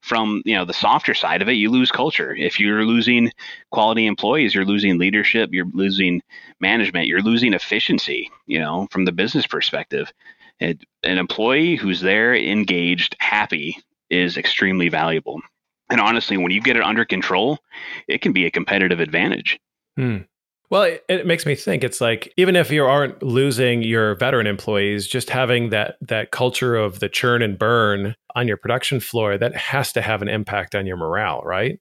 From 0.00 0.42
you 0.44 0.54
know 0.54 0.64
the 0.64 0.72
softer 0.72 1.14
side 1.14 1.42
of 1.42 1.48
it, 1.48 1.52
you 1.52 1.70
lose 1.70 1.90
culture. 1.90 2.34
If 2.34 2.58
you're 2.60 2.84
losing 2.84 3.32
quality 3.70 4.06
employees, 4.06 4.54
you're 4.54 4.64
losing 4.64 4.98
leadership. 4.98 5.50
You're 5.52 5.70
losing 5.72 6.22
management. 6.60 7.06
You're 7.06 7.22
losing 7.22 7.54
efficiency. 7.54 8.30
You 8.46 8.60
know, 8.60 8.88
from 8.90 9.04
the 9.04 9.12
business 9.12 9.46
perspective 9.46 10.12
it, 10.60 10.84
an 11.02 11.18
employee 11.18 11.76
who's 11.76 12.00
there, 12.00 12.34
engaged, 12.34 13.16
happy 13.20 13.78
is 14.10 14.36
extremely 14.36 14.88
valuable. 14.88 15.40
And 15.90 16.00
honestly, 16.00 16.36
when 16.36 16.50
you 16.50 16.60
get 16.60 16.76
it 16.76 16.82
under 16.82 17.04
control, 17.04 17.58
it 18.08 18.20
can 18.20 18.32
be 18.32 18.46
a 18.46 18.50
competitive 18.50 19.00
advantage. 19.00 19.58
Hmm. 19.96 20.18
Well, 20.68 20.82
it, 20.82 21.04
it, 21.08 21.26
makes 21.26 21.46
me 21.46 21.54
think 21.54 21.84
it's 21.84 22.00
like 22.00 22.32
even 22.36 22.56
if 22.56 22.70
you 22.70 22.84
aren't 22.84 23.22
losing 23.22 23.82
your 23.82 24.16
veteran 24.16 24.46
employees, 24.46 25.06
just 25.06 25.30
having 25.30 25.70
that 25.70 25.96
that 26.00 26.32
culture 26.32 26.74
of 26.74 26.98
the 26.98 27.08
churn 27.08 27.40
and 27.42 27.58
burn 27.58 28.16
on 28.34 28.48
your 28.48 28.56
production 28.56 28.98
floor 28.98 29.38
that 29.38 29.54
has 29.54 29.92
to 29.92 30.02
have 30.02 30.22
an 30.22 30.28
impact 30.28 30.74
on 30.74 30.86
your 30.86 30.96
morale, 30.96 31.40
right? 31.44 31.78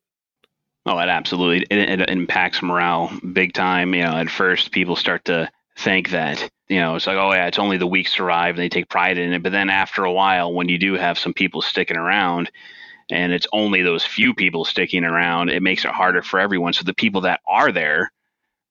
Oh, 0.86 1.00
it 1.00 1.10
absolutely 1.10 1.66
it, 1.76 2.00
it 2.00 2.10
impacts 2.10 2.62
morale 2.62 3.12
big 3.34 3.54
time. 3.54 3.96
You 3.96 4.04
know, 4.04 4.18
at 4.18 4.30
first 4.30 4.72
people 4.72 4.96
start 4.96 5.26
to 5.26 5.50
think 5.78 6.12
that 6.12 6.50
you 6.70 6.80
know 6.80 6.96
it's 6.96 7.08
like 7.08 7.18
oh 7.18 7.34
yeah 7.34 7.48
it's 7.48 7.60
only 7.60 7.78
the 7.78 7.88
weak 7.88 8.08
survive 8.08 8.56
and 8.56 8.60
they 8.60 8.70
take 8.70 8.90
pride 8.90 9.18
in 9.18 9.34
it 9.34 9.44
but 9.44 9.52
then 9.52 9.70
after 9.70 10.04
a 10.04 10.12
while 10.12 10.54
when 10.54 10.70
you 10.70 10.78
do 10.78 10.94
have 10.94 11.20
some 11.20 11.34
people 11.34 11.62
sticking 11.62 11.98
around 11.98 12.50
and 13.12 13.34
it's 13.34 13.48
only 13.52 13.82
those 13.82 14.06
few 14.06 14.34
people 14.34 14.64
sticking 14.64 15.04
around 15.04 15.50
it 15.50 15.62
makes 15.62 15.84
it 15.84 15.92
harder 15.92 16.22
for 16.22 16.40
everyone 16.40 16.74
so 16.74 16.84
the 16.84 16.94
people 16.94 17.22
that 17.22 17.42
are 17.46 17.72
there 17.72 18.10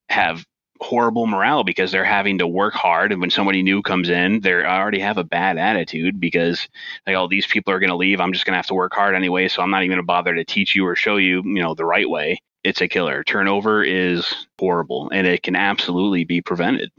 have 0.08 0.44
horrible 0.80 1.26
morale 1.26 1.64
because 1.64 1.92
they're 1.92 2.04
having 2.04 2.38
to 2.38 2.46
work 2.46 2.74
hard 2.74 3.12
and 3.12 3.20
when 3.20 3.30
somebody 3.30 3.62
new 3.62 3.80
comes 3.80 4.08
in 4.08 4.40
they 4.40 4.52
already 4.52 4.98
have 4.98 5.16
a 5.16 5.24
bad 5.24 5.56
attitude 5.56 6.20
because 6.20 6.68
like 7.06 7.16
oh 7.16 7.28
these 7.28 7.46
people 7.46 7.72
are 7.72 7.78
going 7.78 7.88
to 7.90 7.96
leave 7.96 8.20
i'm 8.20 8.32
just 8.32 8.44
going 8.44 8.52
to 8.52 8.58
have 8.58 8.66
to 8.66 8.74
work 8.74 8.92
hard 8.92 9.14
anyway 9.14 9.46
so 9.46 9.62
i'm 9.62 9.70
not 9.70 9.82
even 9.82 9.90
going 9.90 10.02
to 10.02 10.06
bother 10.06 10.34
to 10.34 10.44
teach 10.44 10.74
you 10.74 10.84
or 10.84 10.96
show 10.96 11.16
you 11.16 11.42
you 11.44 11.62
know 11.62 11.74
the 11.74 11.84
right 11.84 12.10
way 12.10 12.36
it's 12.64 12.80
a 12.80 12.88
killer. 12.88 13.22
Turnover 13.22 13.84
is 13.84 14.46
horrible 14.58 15.10
and 15.12 15.26
it 15.26 15.42
can 15.42 15.54
absolutely 15.54 16.24
be 16.24 16.40
prevented. 16.40 16.90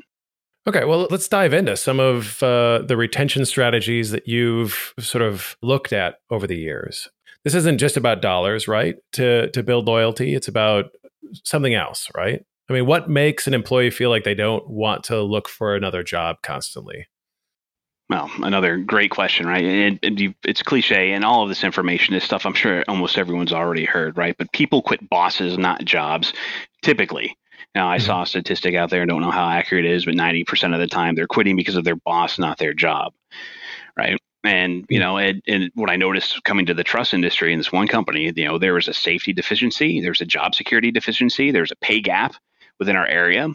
Okay, 0.67 0.85
well, 0.85 1.07
let's 1.11 1.27
dive 1.27 1.53
into 1.53 1.75
some 1.75 1.99
of 1.99 2.41
uh, 2.41 2.79
the 2.87 2.97
retention 2.97 3.45
strategies 3.45 4.11
that 4.11 4.27
you've 4.27 4.93
sort 4.99 5.21
of 5.21 5.57
looked 5.61 5.93
at 5.93 6.19
over 6.29 6.47
the 6.47 6.57
years. 6.57 7.09
This 7.43 7.53
isn't 7.53 7.77
just 7.77 7.97
about 7.97 8.21
dollars, 8.21 8.67
right? 8.67 8.95
To 9.13 9.51
to 9.51 9.61
build 9.61 9.85
loyalty, 9.85 10.33
it's 10.33 10.47
about 10.47 10.85
something 11.43 11.75
else, 11.75 12.09
right? 12.15 12.43
I 12.69 12.73
mean, 12.73 12.85
what 12.85 13.09
makes 13.09 13.47
an 13.47 13.53
employee 13.53 13.91
feel 13.91 14.09
like 14.09 14.23
they 14.23 14.33
don't 14.33 14.67
want 14.67 15.03
to 15.05 15.21
look 15.21 15.47
for 15.47 15.75
another 15.75 16.03
job 16.03 16.37
constantly? 16.41 17.07
Well, 18.09 18.29
another 18.43 18.77
great 18.77 19.09
question, 19.11 19.47
right? 19.47 19.63
And, 19.63 19.99
and 20.03 20.19
you, 20.19 20.33
it's 20.43 20.61
cliche, 20.61 21.11
and 21.11 21.25
all 21.25 21.43
of 21.43 21.49
this 21.49 21.63
information 21.63 22.13
is 22.13 22.23
stuff 22.23 22.45
I'm 22.45 22.53
sure 22.53 22.83
almost 22.87 23.17
everyone's 23.17 23.53
already 23.53 23.85
heard, 23.85 24.15
right? 24.15 24.35
But 24.37 24.51
people 24.51 24.83
quit 24.83 25.09
bosses, 25.09 25.57
not 25.57 25.85
jobs, 25.85 26.31
typically. 26.83 27.35
Now, 27.73 27.89
I 27.89 27.97
mm-hmm. 27.97 28.05
saw 28.05 28.21
a 28.21 28.27
statistic 28.27 28.75
out 28.75 28.91
there, 28.91 29.01
I 29.01 29.05
don't 29.05 29.21
know 29.21 29.31
how 29.31 29.49
accurate 29.49 29.85
it 29.85 29.91
is, 29.91 30.05
but 30.05 30.13
90% 30.13 30.73
of 30.73 30.79
the 30.79 30.87
time 30.87 31.15
they're 31.15 31.27
quitting 31.27 31.55
because 31.55 31.75
of 31.75 31.83
their 31.83 31.95
boss, 31.95 32.37
not 32.37 32.59
their 32.59 32.73
job, 32.73 33.13
right? 33.97 34.17
And 34.43 34.85
you 34.89 34.99
know, 34.99 35.17
and, 35.17 35.41
and, 35.47 35.71
what 35.73 35.89
I 35.89 35.95
noticed 35.95 36.43
coming 36.43 36.67
to 36.67 36.75
the 36.75 36.83
truss 36.83 37.15
industry 37.15 37.51
in 37.51 37.57
this 37.57 37.71
one 37.71 37.87
company, 37.87 38.31
you 38.35 38.45
know, 38.45 38.59
there 38.59 38.75
was 38.75 38.87
a 38.87 38.93
safety 38.93 39.33
deficiency, 39.33 39.99
there's 40.01 40.21
a 40.21 40.25
job 40.25 40.53
security 40.53 40.91
deficiency, 40.91 41.49
there's 41.49 41.71
a 41.71 41.75
pay 41.77 41.99
gap 41.99 42.35
within 42.79 42.95
our 42.95 43.07
area, 43.07 43.49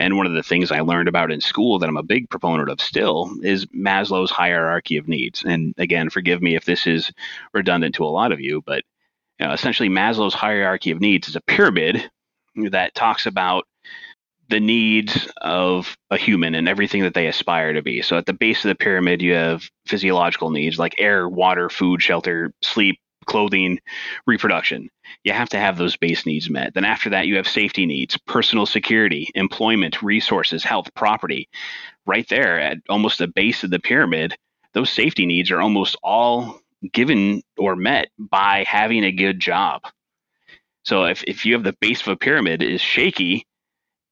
And 0.00 0.16
one 0.16 0.26
of 0.26 0.32
the 0.32 0.42
things 0.42 0.72
I 0.72 0.80
learned 0.80 1.08
about 1.08 1.30
in 1.30 1.42
school 1.42 1.78
that 1.78 1.88
I'm 1.88 1.98
a 1.98 2.02
big 2.02 2.30
proponent 2.30 2.70
of 2.70 2.80
still 2.80 3.30
is 3.42 3.66
Maslow's 3.66 4.30
hierarchy 4.30 4.96
of 4.96 5.06
needs. 5.06 5.44
And 5.44 5.74
again, 5.76 6.08
forgive 6.08 6.40
me 6.40 6.56
if 6.56 6.64
this 6.64 6.86
is 6.86 7.12
redundant 7.52 7.94
to 7.96 8.04
a 8.04 8.06
lot 8.06 8.32
of 8.32 8.40
you, 8.40 8.62
but 8.64 8.82
you 9.38 9.46
know, 9.46 9.52
essentially 9.52 9.90
Maslow's 9.90 10.32
hierarchy 10.32 10.90
of 10.90 11.02
needs 11.02 11.28
is 11.28 11.36
a 11.36 11.42
pyramid 11.42 12.10
that 12.70 12.94
talks 12.94 13.26
about 13.26 13.64
the 14.48 14.58
needs 14.58 15.28
of 15.42 15.96
a 16.10 16.16
human 16.16 16.54
and 16.54 16.66
everything 16.66 17.02
that 17.02 17.14
they 17.14 17.26
aspire 17.26 17.74
to 17.74 17.82
be. 17.82 18.00
So 18.00 18.16
at 18.16 18.24
the 18.24 18.32
base 18.32 18.64
of 18.64 18.70
the 18.70 18.74
pyramid, 18.74 19.20
you 19.20 19.34
have 19.34 19.68
physiological 19.86 20.50
needs 20.50 20.78
like 20.78 20.94
air, 20.98 21.28
water, 21.28 21.68
food, 21.68 22.02
shelter, 22.02 22.52
sleep, 22.62 22.98
clothing, 23.26 23.78
reproduction. 24.26 24.88
You 25.24 25.32
have 25.32 25.48
to 25.50 25.58
have 25.58 25.76
those 25.76 25.96
base 25.96 26.26
needs 26.26 26.50
met. 26.50 26.74
Then 26.74 26.84
after 26.84 27.10
that, 27.10 27.26
you 27.26 27.36
have 27.36 27.48
safety 27.48 27.86
needs, 27.86 28.16
personal 28.26 28.66
security, 28.66 29.30
employment, 29.34 30.02
resources, 30.02 30.64
health, 30.64 30.92
property. 30.94 31.48
Right 32.06 32.28
there 32.28 32.58
at 32.60 32.78
almost 32.88 33.18
the 33.18 33.28
base 33.28 33.62
of 33.62 33.70
the 33.70 33.78
pyramid, 33.78 34.36
those 34.74 34.90
safety 34.90 35.26
needs 35.26 35.50
are 35.50 35.60
almost 35.60 35.96
all 36.02 36.60
given 36.92 37.42
or 37.58 37.76
met 37.76 38.08
by 38.18 38.64
having 38.66 39.04
a 39.04 39.12
good 39.12 39.38
job. 39.38 39.82
So 40.84 41.04
if, 41.04 41.22
if 41.24 41.44
you 41.44 41.54
have 41.54 41.64
the 41.64 41.76
base 41.80 42.00
of 42.00 42.08
a 42.08 42.16
pyramid 42.16 42.62
is 42.62 42.80
shaky, 42.80 43.46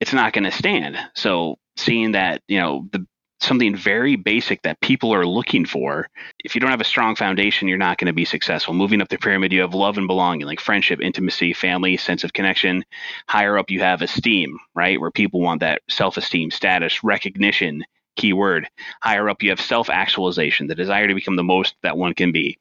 it's 0.01 0.13
not 0.13 0.33
going 0.33 0.45
to 0.45 0.51
stand. 0.51 0.99
So 1.15 1.57
seeing 1.77 2.13
that, 2.13 2.43
you 2.47 2.61
know, 2.61 2.89
the 2.93 3.07
something 3.41 3.77
very 3.77 4.17
basic 4.17 4.63
that 4.63 4.81
people 4.81 5.15
are 5.15 5.27
looking 5.27 5.65
for. 5.65 6.09
If 6.45 6.55
you 6.55 6.61
don't 6.61 6.71
have 6.71 6.81
a 6.81 6.85
strong 6.85 7.15
foundation, 7.15 7.69
you're 7.69 7.79
not 7.79 7.99
going 7.99 8.07
to 8.07 8.13
be 8.13 8.25
successful. 8.25 8.75
Moving 8.75 9.01
up 9.01 9.09
the 9.09 9.19
pyramid, 9.19 9.53
you 9.53 9.61
have 9.61 9.75
love 9.75 9.99
and 9.99 10.07
belonging, 10.07 10.47
like 10.47 10.61
friendship, 10.61 11.01
intimacy, 11.01 11.53
family, 11.53 11.97
sense 11.97 12.25
of 12.25 12.33
connection. 12.33 12.85
Higher 13.29 13.59
up, 13.59 13.71
you 13.71 13.81
have 13.81 14.03
esteem, 14.03 14.59
right? 14.75 15.01
Where 15.01 15.11
people 15.11 15.41
want 15.41 15.61
that 15.61 15.83
self 15.89 16.17
esteem, 16.17 16.51
status, 16.51 17.05
recognition, 17.05 17.85
keyword. 18.17 18.69
Higher 19.03 19.29
up, 19.29 19.43
you 19.43 19.51
have 19.51 19.61
self 19.61 19.89
actualization, 19.89 20.67
the 20.67 20.75
desire 20.75 21.07
to 21.07 21.15
become 21.15 21.37
the 21.37 21.45
most 21.45 21.75
that 21.83 21.97
one 21.97 22.15
can 22.15 22.33
be. 22.33 22.59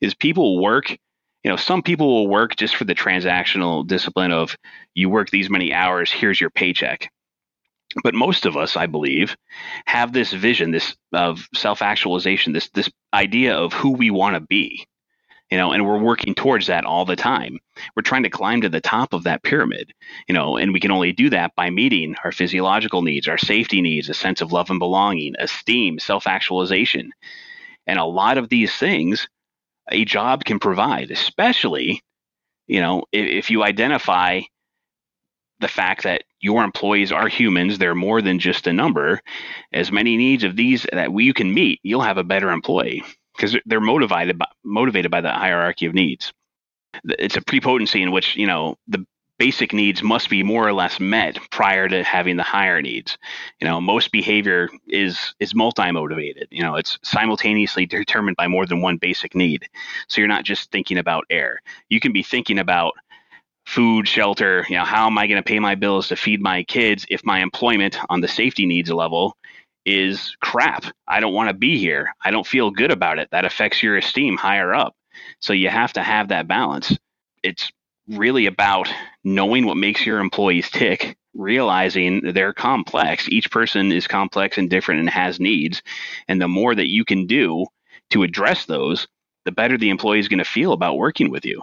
Is 0.00 0.14
people 0.14 0.60
work 0.60 0.96
you 1.44 1.50
know, 1.50 1.56
some 1.56 1.80
people 1.80 2.08
will 2.08 2.26
work 2.26 2.56
just 2.56 2.74
for 2.74 2.84
the 2.84 2.94
transactional 2.94 3.86
discipline 3.86 4.32
of 4.32 4.56
you 4.94 5.08
work 5.08 5.30
these 5.30 5.48
many 5.48 5.72
hours, 5.72 6.10
here's 6.10 6.40
your 6.40 6.50
paycheck. 6.50 7.08
But 8.02 8.14
most 8.14 8.46
of 8.46 8.56
us, 8.56 8.76
I 8.76 8.86
believe, 8.86 9.36
have 9.86 10.12
this 10.12 10.32
vision, 10.32 10.70
this 10.70 10.96
of 11.12 11.46
self-actualization, 11.54 12.52
this 12.52 12.68
this 12.74 12.90
idea 13.14 13.56
of 13.56 13.72
who 13.72 13.92
we 13.92 14.10
want 14.10 14.34
to 14.34 14.40
be. 14.40 14.86
You 15.50 15.56
know, 15.58 15.70
and 15.70 15.86
we're 15.86 15.98
working 15.98 16.34
towards 16.34 16.66
that 16.66 16.84
all 16.84 17.04
the 17.04 17.14
time. 17.14 17.60
We're 17.94 18.02
trying 18.02 18.24
to 18.24 18.30
climb 18.30 18.62
to 18.62 18.68
the 18.68 18.80
top 18.80 19.12
of 19.12 19.22
that 19.24 19.44
pyramid, 19.44 19.92
you 20.26 20.34
know, 20.34 20.56
and 20.56 20.72
we 20.72 20.80
can 20.80 20.90
only 20.90 21.12
do 21.12 21.30
that 21.30 21.54
by 21.54 21.70
meeting 21.70 22.16
our 22.24 22.32
physiological 22.32 23.02
needs, 23.02 23.28
our 23.28 23.38
safety 23.38 23.80
needs, 23.80 24.08
a 24.08 24.14
sense 24.14 24.40
of 24.40 24.50
love 24.50 24.70
and 24.70 24.80
belonging, 24.80 25.34
esteem, 25.38 26.00
self 26.00 26.26
actualization. 26.26 27.12
And 27.86 28.00
a 28.00 28.04
lot 28.04 28.38
of 28.38 28.48
these 28.48 28.74
things 28.74 29.28
a 29.90 30.04
job 30.04 30.44
can 30.44 30.58
provide, 30.58 31.12
especially, 31.12 32.02
you 32.66 32.80
know, 32.80 33.04
if, 33.12 33.26
if 33.44 33.50
you 33.50 33.62
identify 33.62 34.40
the 35.60 35.68
fact 35.68 36.02
that 36.02 36.24
your 36.40 36.64
employees 36.64 37.12
are 37.12 37.28
humans, 37.28 37.78
they're 37.78 37.94
more 37.94 38.20
than 38.22 38.38
just 38.38 38.66
a 38.66 38.72
number. 38.72 39.20
As 39.72 39.90
many 39.90 40.16
needs 40.16 40.44
of 40.44 40.56
these 40.56 40.86
that 40.92 41.12
you 41.18 41.34
can 41.34 41.52
meet, 41.52 41.80
you'll 41.82 42.02
have 42.02 42.18
a 42.18 42.24
better 42.24 42.50
employee 42.50 43.02
because 43.36 43.56
they're 43.66 43.80
motivated 43.80 44.38
by, 44.38 44.46
motivated 44.64 45.10
by 45.10 45.20
the 45.20 45.30
hierarchy 45.30 45.86
of 45.86 45.94
needs. 45.94 46.32
It's 47.04 47.36
a 47.36 47.42
prepotency 47.42 48.02
in 48.02 48.10
which 48.10 48.36
you 48.36 48.46
know 48.46 48.76
the 48.88 49.06
basic 49.38 49.72
needs 49.72 50.02
must 50.02 50.30
be 50.30 50.42
more 50.42 50.66
or 50.66 50.72
less 50.72 50.98
met 50.98 51.38
prior 51.50 51.88
to 51.88 52.02
having 52.02 52.36
the 52.36 52.42
higher 52.42 52.80
needs. 52.80 53.18
You 53.60 53.66
know, 53.66 53.80
most 53.80 54.12
behavior 54.12 54.68
is 54.88 55.34
is 55.40 55.54
multi-motivated. 55.54 56.48
You 56.50 56.62
know, 56.62 56.76
it's 56.76 56.98
simultaneously 57.02 57.86
determined 57.86 58.36
by 58.36 58.48
more 58.48 58.66
than 58.66 58.80
one 58.80 58.96
basic 58.96 59.34
need. 59.34 59.68
So 60.08 60.20
you're 60.20 60.28
not 60.28 60.44
just 60.44 60.70
thinking 60.70 60.98
about 60.98 61.24
air. 61.30 61.60
You 61.88 62.00
can 62.00 62.12
be 62.12 62.22
thinking 62.22 62.58
about 62.58 62.94
food, 63.66 64.08
shelter, 64.08 64.64
you 64.68 64.76
know, 64.76 64.84
how 64.84 65.06
am 65.06 65.18
I 65.18 65.26
going 65.26 65.42
to 65.42 65.46
pay 65.46 65.58
my 65.58 65.74
bills 65.74 66.08
to 66.08 66.16
feed 66.16 66.40
my 66.40 66.62
kids 66.62 67.04
if 67.10 67.24
my 67.24 67.40
employment 67.40 67.98
on 68.08 68.20
the 68.20 68.28
safety 68.28 68.64
needs 68.64 68.90
level 68.90 69.36
is 69.84 70.36
crap. 70.40 70.84
I 71.06 71.20
don't 71.20 71.34
want 71.34 71.48
to 71.48 71.54
be 71.54 71.78
here. 71.78 72.14
I 72.24 72.30
don't 72.30 72.46
feel 72.46 72.70
good 72.70 72.90
about 72.90 73.18
it. 73.18 73.28
That 73.30 73.44
affects 73.44 73.82
your 73.82 73.96
esteem 73.96 74.36
higher 74.36 74.74
up. 74.74 74.94
So 75.40 75.52
you 75.52 75.68
have 75.68 75.92
to 75.94 76.02
have 76.02 76.28
that 76.28 76.48
balance. 76.48 76.96
It's 77.42 77.70
really 78.08 78.46
about 78.46 78.88
knowing 79.24 79.66
what 79.66 79.76
makes 79.76 80.04
your 80.04 80.18
employees 80.18 80.70
tick, 80.70 81.16
realizing 81.34 82.32
they're 82.32 82.52
complex. 82.52 83.28
Each 83.28 83.50
person 83.50 83.92
is 83.92 84.06
complex 84.06 84.58
and 84.58 84.70
different 84.70 85.00
and 85.00 85.10
has 85.10 85.40
needs. 85.40 85.82
And 86.28 86.40
the 86.40 86.48
more 86.48 86.74
that 86.74 86.90
you 86.90 87.04
can 87.04 87.26
do 87.26 87.66
to 88.10 88.22
address 88.22 88.66
those, 88.66 89.06
the 89.44 89.52
better 89.52 89.78
the 89.78 89.90
employee 89.90 90.20
is 90.20 90.28
going 90.28 90.38
to 90.38 90.44
feel 90.44 90.72
about 90.72 90.98
working 90.98 91.30
with 91.30 91.44
you. 91.44 91.62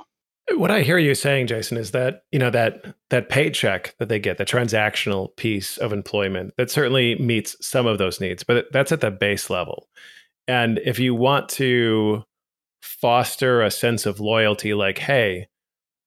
What 0.51 0.71
I 0.71 0.81
hear 0.81 0.97
you 0.97 1.15
saying, 1.15 1.47
Jason, 1.47 1.77
is 1.77 1.91
that 1.91 2.23
you 2.31 2.39
know 2.39 2.49
that 2.49 2.95
that 3.09 3.29
paycheck 3.29 3.95
that 3.99 4.09
they 4.09 4.19
get, 4.19 4.37
the 4.37 4.45
transactional 4.45 5.35
piece 5.37 5.77
of 5.77 5.93
employment, 5.93 6.53
that 6.57 6.69
certainly 6.69 7.15
meets 7.15 7.55
some 7.65 7.87
of 7.87 7.97
those 7.97 8.19
needs, 8.19 8.43
but 8.43 8.65
that's 8.71 8.91
at 8.91 9.01
the 9.01 9.11
base 9.11 9.49
level. 9.49 9.87
And 10.47 10.79
if 10.83 10.99
you 10.99 11.15
want 11.15 11.47
to 11.49 12.23
foster 12.81 13.61
a 13.61 13.71
sense 13.71 14.05
of 14.05 14.19
loyalty, 14.19 14.73
like, 14.73 14.97
hey, 14.97 15.47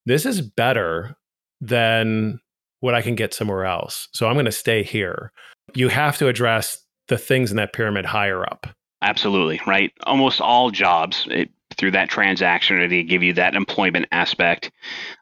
this 0.04 0.26
is 0.26 0.42
better 0.42 1.16
than 1.62 2.38
what 2.80 2.94
I 2.94 3.00
can 3.00 3.14
get 3.14 3.32
somewhere 3.32 3.64
else, 3.64 4.08
so 4.12 4.28
I'm 4.28 4.34
going 4.34 4.44
to 4.44 4.52
stay 4.52 4.82
here. 4.82 5.32
You 5.74 5.88
have 5.88 6.18
to 6.18 6.28
address 6.28 6.84
the 7.08 7.16
things 7.16 7.50
in 7.50 7.56
that 7.56 7.72
pyramid 7.72 8.04
higher 8.04 8.44
up. 8.44 8.66
Absolutely, 9.02 9.60
right? 9.66 9.92
Almost 10.04 10.40
all 10.40 10.70
jobs, 10.70 11.26
it, 11.30 11.50
through 11.78 11.92
that 11.92 12.08
transaction 12.08 12.76
or 12.76 12.88
to 12.88 13.02
give 13.02 13.22
you 13.22 13.34
that 13.34 13.54
employment 13.54 14.06
aspect, 14.12 14.70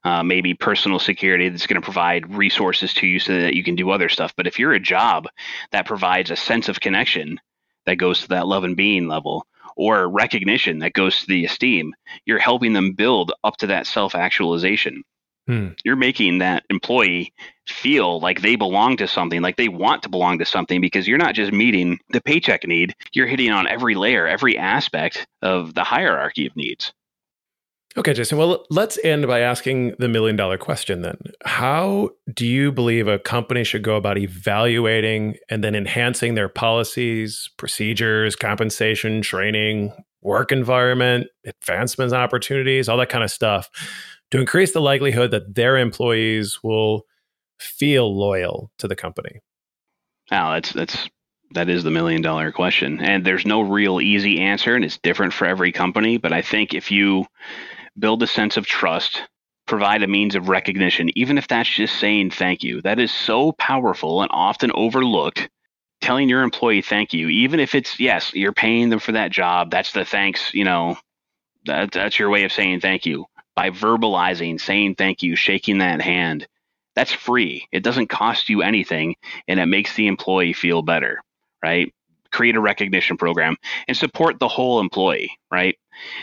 uh, 0.05 0.23
maybe 0.23 0.55
personal 0.55 0.99
security 0.99 1.49
that's 1.49 1.67
going 1.67 1.81
to 1.81 1.85
provide 1.85 2.35
resources 2.35 2.95
to 2.95 3.07
you 3.07 3.19
so 3.19 3.33
that 3.41 3.55
you 3.55 3.65
can 3.65 3.75
do 3.75 3.91
other 3.91 4.09
stuff. 4.09 4.35
But 4.37 4.47
if 4.47 4.59
you're 4.59 4.73
a 4.73 4.81
job 4.81 5.27
that 5.73 5.87
provides 5.87 6.31
a 6.31 6.37
sense 6.37 6.69
of 6.69 6.81
connection 6.81 7.41
that 7.87 7.97
goes 7.97 8.23
to 8.23 8.29
that 8.29 8.47
love 8.47 8.65
and 8.65 8.77
being 8.77 9.09
level, 9.09 9.47
or 9.77 10.09
recognition 10.09 10.79
that 10.79 10.93
goes 10.93 11.21
to 11.21 11.27
the 11.27 11.45
esteem, 11.45 11.95
you're 12.25 12.39
helping 12.39 12.73
them 12.73 12.93
build 12.93 13.33
up 13.43 13.57
to 13.59 13.67
that 13.67 13.87
self 13.87 14.15
actualization. 14.15 15.03
Hmm. 15.47 15.69
You're 15.85 15.97
making 15.97 16.39
that 16.39 16.65
employee 16.71 17.33
feel 17.67 18.21
like 18.21 18.41
they 18.41 18.57
belong 18.57 18.97
to 18.99 19.07
something, 19.07 19.43
like 19.43 19.57
they 19.57 19.69
want 19.69 20.03
to 20.03 20.09
belong 20.09 20.39
to 20.39 20.45
something, 20.47 20.81
because 20.81 21.07
you're 21.07 21.19
not 21.19 21.35
just 21.35 21.53
meeting 21.53 21.99
the 22.11 22.21
paycheck 22.21 22.67
need, 22.67 22.95
you're 23.13 23.27
hitting 23.27 23.51
on 23.51 23.69
every 23.69 23.95
layer, 23.95 24.27
every 24.27 24.57
aspect 24.57 25.27
of 25.43 25.75
the 25.75 25.85
hierarchy 25.85 26.47
of 26.47 26.57
needs. 26.57 26.93
Okay, 27.97 28.13
Jason. 28.13 28.39
Well, 28.39 28.65
let's 28.71 28.99
end 29.05 29.27
by 29.29 29.41
asking 29.41 29.95
the 30.01 30.09
million 30.09 30.35
dollar 30.35 30.59
question 30.59 31.03
then. 31.03 31.17
How 31.45 32.11
do 32.33 32.45
you 32.45 32.73
believe 32.73 33.07
a 33.07 33.21
company 33.21 33.63
should 33.63 33.85
go 33.85 33.97
about 33.97 34.19
evaluating 34.19 35.37
and 35.49 35.63
then 35.63 35.77
enhancing 35.77 36.35
their 36.35 36.49
policies, 36.49 37.51
procedures, 37.57 38.35
compensation, 38.35 39.23
training, 39.23 39.93
work 40.23 40.51
environment, 40.51 41.29
advancements 41.47 42.13
opportunities, 42.13 42.89
all 42.89 42.97
that 42.97 43.11
kind 43.11 43.23
of 43.23 43.31
stuff 43.31 43.71
to 44.31 44.41
increase 44.41 44.73
the 44.73 44.81
likelihood 44.81 45.31
that 45.31 45.55
their 45.55 45.77
employees 45.79 46.61
will 46.63 47.03
feel 47.59 48.17
loyal 48.17 48.71
to 48.79 48.89
the 48.89 48.97
company? 48.97 49.41
Now, 50.31 50.55
that's 50.55 50.73
that's 50.73 51.09
that 51.55 51.69
is 51.69 51.85
the 51.85 51.91
million 51.91 52.23
dollar 52.23 52.51
question. 52.53 53.01
And 53.01 53.25
there's 53.25 53.47
no 53.47 53.61
real 53.61 54.01
easy 54.01 54.41
answer 54.41 54.75
and 54.75 54.85
it's 54.85 54.99
different 54.99 55.33
for 55.33 55.47
every 55.47 55.73
company, 55.73 56.17
but 56.17 56.33
I 56.33 56.43
think 56.43 56.75
if 56.75 56.91
you 56.91 57.27
build 57.99 58.23
a 58.23 58.27
sense 58.27 58.57
of 58.57 58.67
trust, 58.67 59.23
provide 59.67 60.03
a 60.03 60.09
means 60.09 60.35
of 60.35 60.49
recognition, 60.49 61.11
even 61.17 61.39
if 61.39 61.49
that's 61.49 61.69
just 61.69 61.99
saying 61.99 62.31
thank 62.31 62.63
you. 62.63 62.83
That 62.83 62.99
is 62.99 63.13
so 63.13 63.53
powerful 63.53 64.21
and 64.23 64.31
often 64.33 64.73
overlooked. 64.75 65.49
Telling 66.01 66.29
your 66.29 66.43
employee 66.43 66.83
thank 66.83 67.15
you, 67.15 67.29
even 67.29 67.61
if 67.61 67.75
it's, 67.75 67.99
yes, 67.99 68.35
you're 68.35 68.53
paying 68.53 68.91
them 68.91 68.99
for 68.99 69.13
that 69.13 69.31
job, 69.31 69.71
that's 69.71 69.93
the 69.93 70.05
thanks, 70.05 70.53
you 70.53 70.65
know, 70.65 70.99
that, 71.65 71.93
that's 71.93 72.19
your 72.19 72.29
way 72.29 72.45
of 72.45 72.53
saying 72.53 72.81
thank 72.81 73.07
you. 73.07 73.25
By 73.57 73.71
verbalizing, 73.71 74.61
saying 74.61 74.97
thank 74.97 75.23
you, 75.23 75.37
shaking 75.37 75.79
that 75.79 76.01
hand, 76.01 76.47
that's 76.95 77.13
free. 77.13 77.67
It 77.73 77.83
doesn't 77.83 78.09
cost 78.09 78.49
you 78.49 78.63
anything 78.63 79.17
and 79.49 79.61
it 79.61 79.67
makes 79.67 79.95
the 79.95 80.07
employee 80.07 80.53
feel 80.53 80.83
better, 80.83 81.23
right? 81.63 81.93
Create 82.33 82.57
a 82.57 82.61
recognition 82.61 83.17
program 83.17 83.57
and 83.89 83.97
support 83.97 84.39
the 84.39 84.49
whole 84.49 84.81
employee, 84.81 85.31
right? 85.51 85.77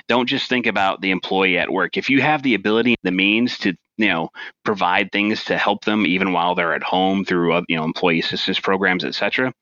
Don't 0.08 0.28
just 0.28 0.50
think 0.50 0.68
about 0.68 1.02
the 1.02 1.12
employee 1.12 1.58
at 1.58 1.72
work. 1.72 1.98
If 1.98 2.10
you 2.10 2.22
have 2.22 2.44
the 2.44 2.56
ability, 2.56 2.96
the 3.04 3.12
means 3.12 3.58
to 3.60 3.74
you 3.98 4.08
know 4.08 4.30
provide 4.66 5.12
things 5.12 5.46
to 5.46 5.58
help 5.58 5.86
them 5.86 6.06
even 6.06 6.34
while 6.34 6.56
they're 6.56 6.74
at 6.74 6.84
home 6.84 7.24
through 7.24 7.54
uh, 7.54 7.62
you 7.68 7.78
know 7.78 7.84
employee 7.84 8.20
assistance 8.20 8.60
programs, 8.60 9.06
etc., 9.06 9.54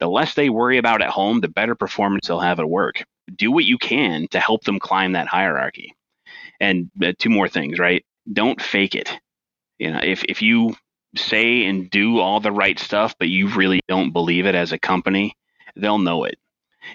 the 0.00 0.08
less 0.08 0.34
they 0.34 0.48
worry 0.48 0.78
about 0.78 1.02
at 1.02 1.10
home, 1.10 1.40
the 1.40 1.48
better 1.48 1.74
performance 1.74 2.26
they'll 2.26 2.40
have 2.40 2.60
at 2.60 2.68
work. 2.68 3.04
Do 3.36 3.52
what 3.52 3.64
you 3.64 3.78
can 3.78 4.26
to 4.28 4.40
help 4.40 4.64
them 4.64 4.78
climb 4.78 5.12
that 5.12 5.28
hierarchy. 5.28 5.94
And 6.64 6.90
uh, 7.02 7.12
two 7.18 7.28
more 7.28 7.48
things, 7.48 7.78
right? 7.78 8.02
Don't 8.32 8.60
fake 8.60 8.94
it. 8.94 9.10
You 9.78 9.92
know, 9.92 10.00
if 10.02 10.24
if 10.24 10.40
you 10.40 10.74
say 11.14 11.66
and 11.66 11.90
do 11.90 12.20
all 12.20 12.40
the 12.40 12.52
right 12.52 12.78
stuff, 12.78 13.14
but 13.18 13.28
you 13.28 13.48
really 13.48 13.80
don't 13.86 14.12
believe 14.12 14.46
it 14.46 14.54
as 14.54 14.72
a 14.72 14.78
company, 14.78 15.36
they'll 15.76 15.98
know 15.98 16.24
it. 16.24 16.38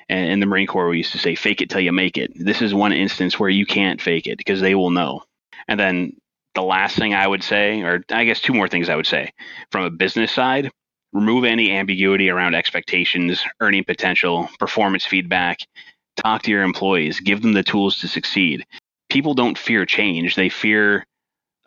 And 0.09 0.31
in 0.31 0.39
the 0.39 0.45
Marine 0.47 0.67
Corps, 0.67 0.89
we 0.89 0.97
used 0.97 1.11
to 1.11 1.19
say, 1.19 1.35
fake 1.35 1.61
it 1.61 1.69
till 1.69 1.81
you 1.81 1.91
make 1.91 2.17
it. 2.17 2.31
This 2.35 2.61
is 2.61 2.73
one 2.73 2.93
instance 2.93 3.39
where 3.39 3.49
you 3.49 3.65
can't 3.65 4.01
fake 4.01 4.27
it 4.27 4.37
because 4.39 4.59
they 4.59 4.75
will 4.75 4.89
know. 4.89 5.21
And 5.67 5.79
then 5.79 6.17
the 6.55 6.63
last 6.63 6.95
thing 6.97 7.13
I 7.13 7.27
would 7.27 7.43
say, 7.43 7.81
or 7.81 8.03
I 8.09 8.25
guess 8.25 8.41
two 8.41 8.53
more 8.53 8.67
things 8.67 8.89
I 8.89 8.95
would 8.95 9.07
say 9.07 9.31
from 9.71 9.85
a 9.85 9.91
business 9.91 10.31
side, 10.31 10.71
remove 11.13 11.43
any 11.43 11.71
ambiguity 11.71 12.29
around 12.29 12.55
expectations, 12.55 13.43
earning 13.59 13.83
potential, 13.83 14.49
performance 14.59 15.05
feedback. 15.05 15.59
Talk 16.17 16.41
to 16.43 16.51
your 16.51 16.63
employees, 16.63 17.19
give 17.19 17.41
them 17.41 17.53
the 17.53 17.63
tools 17.63 17.99
to 17.99 18.07
succeed. 18.07 18.65
People 19.09 19.33
don't 19.33 19.57
fear 19.57 19.85
change, 19.85 20.35
they 20.35 20.49
fear 20.49 21.05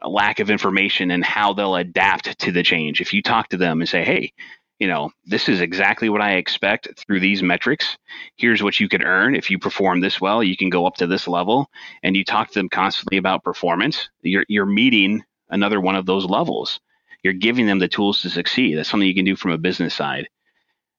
a 0.02 0.08
lack 0.08 0.40
of 0.40 0.50
information 0.50 1.10
and 1.10 1.24
how 1.24 1.52
they'll 1.52 1.76
adapt 1.76 2.38
to 2.40 2.52
the 2.52 2.62
change. 2.62 3.00
If 3.00 3.12
you 3.12 3.22
talk 3.22 3.48
to 3.48 3.56
them 3.56 3.80
and 3.80 3.88
say, 3.88 4.04
hey, 4.04 4.32
you 4.80 4.88
know, 4.88 5.12
this 5.24 5.48
is 5.48 5.60
exactly 5.60 6.08
what 6.08 6.20
I 6.20 6.32
expect 6.32 6.88
through 6.98 7.20
these 7.20 7.40
metrics. 7.40 7.96
Here's 8.36 8.64
what 8.64 8.80
you 8.80 8.88
could 8.88 9.04
earn. 9.04 9.36
If 9.36 9.48
you 9.48 9.58
perform 9.58 10.00
this 10.00 10.20
well, 10.20 10.42
you 10.42 10.56
can 10.56 10.70
go 10.70 10.86
up 10.86 10.96
to 10.96 11.06
this 11.06 11.28
level. 11.28 11.68
And 12.02 12.16
you 12.16 12.24
talk 12.24 12.48
to 12.48 12.54
them 12.54 12.68
constantly 12.68 13.16
about 13.16 13.44
performance. 13.44 14.10
You're, 14.22 14.44
you're 14.48 14.66
meeting 14.66 15.22
another 15.50 15.80
one 15.80 15.94
of 15.94 16.06
those 16.06 16.24
levels. 16.24 16.80
You're 17.22 17.32
giving 17.32 17.66
them 17.66 17.78
the 17.78 17.86
tools 17.86 18.22
to 18.22 18.30
succeed. 18.30 18.76
That's 18.76 18.88
something 18.88 19.06
you 19.06 19.14
can 19.14 19.24
do 19.24 19.36
from 19.36 19.52
a 19.52 19.58
business 19.58 19.94
side. 19.94 20.28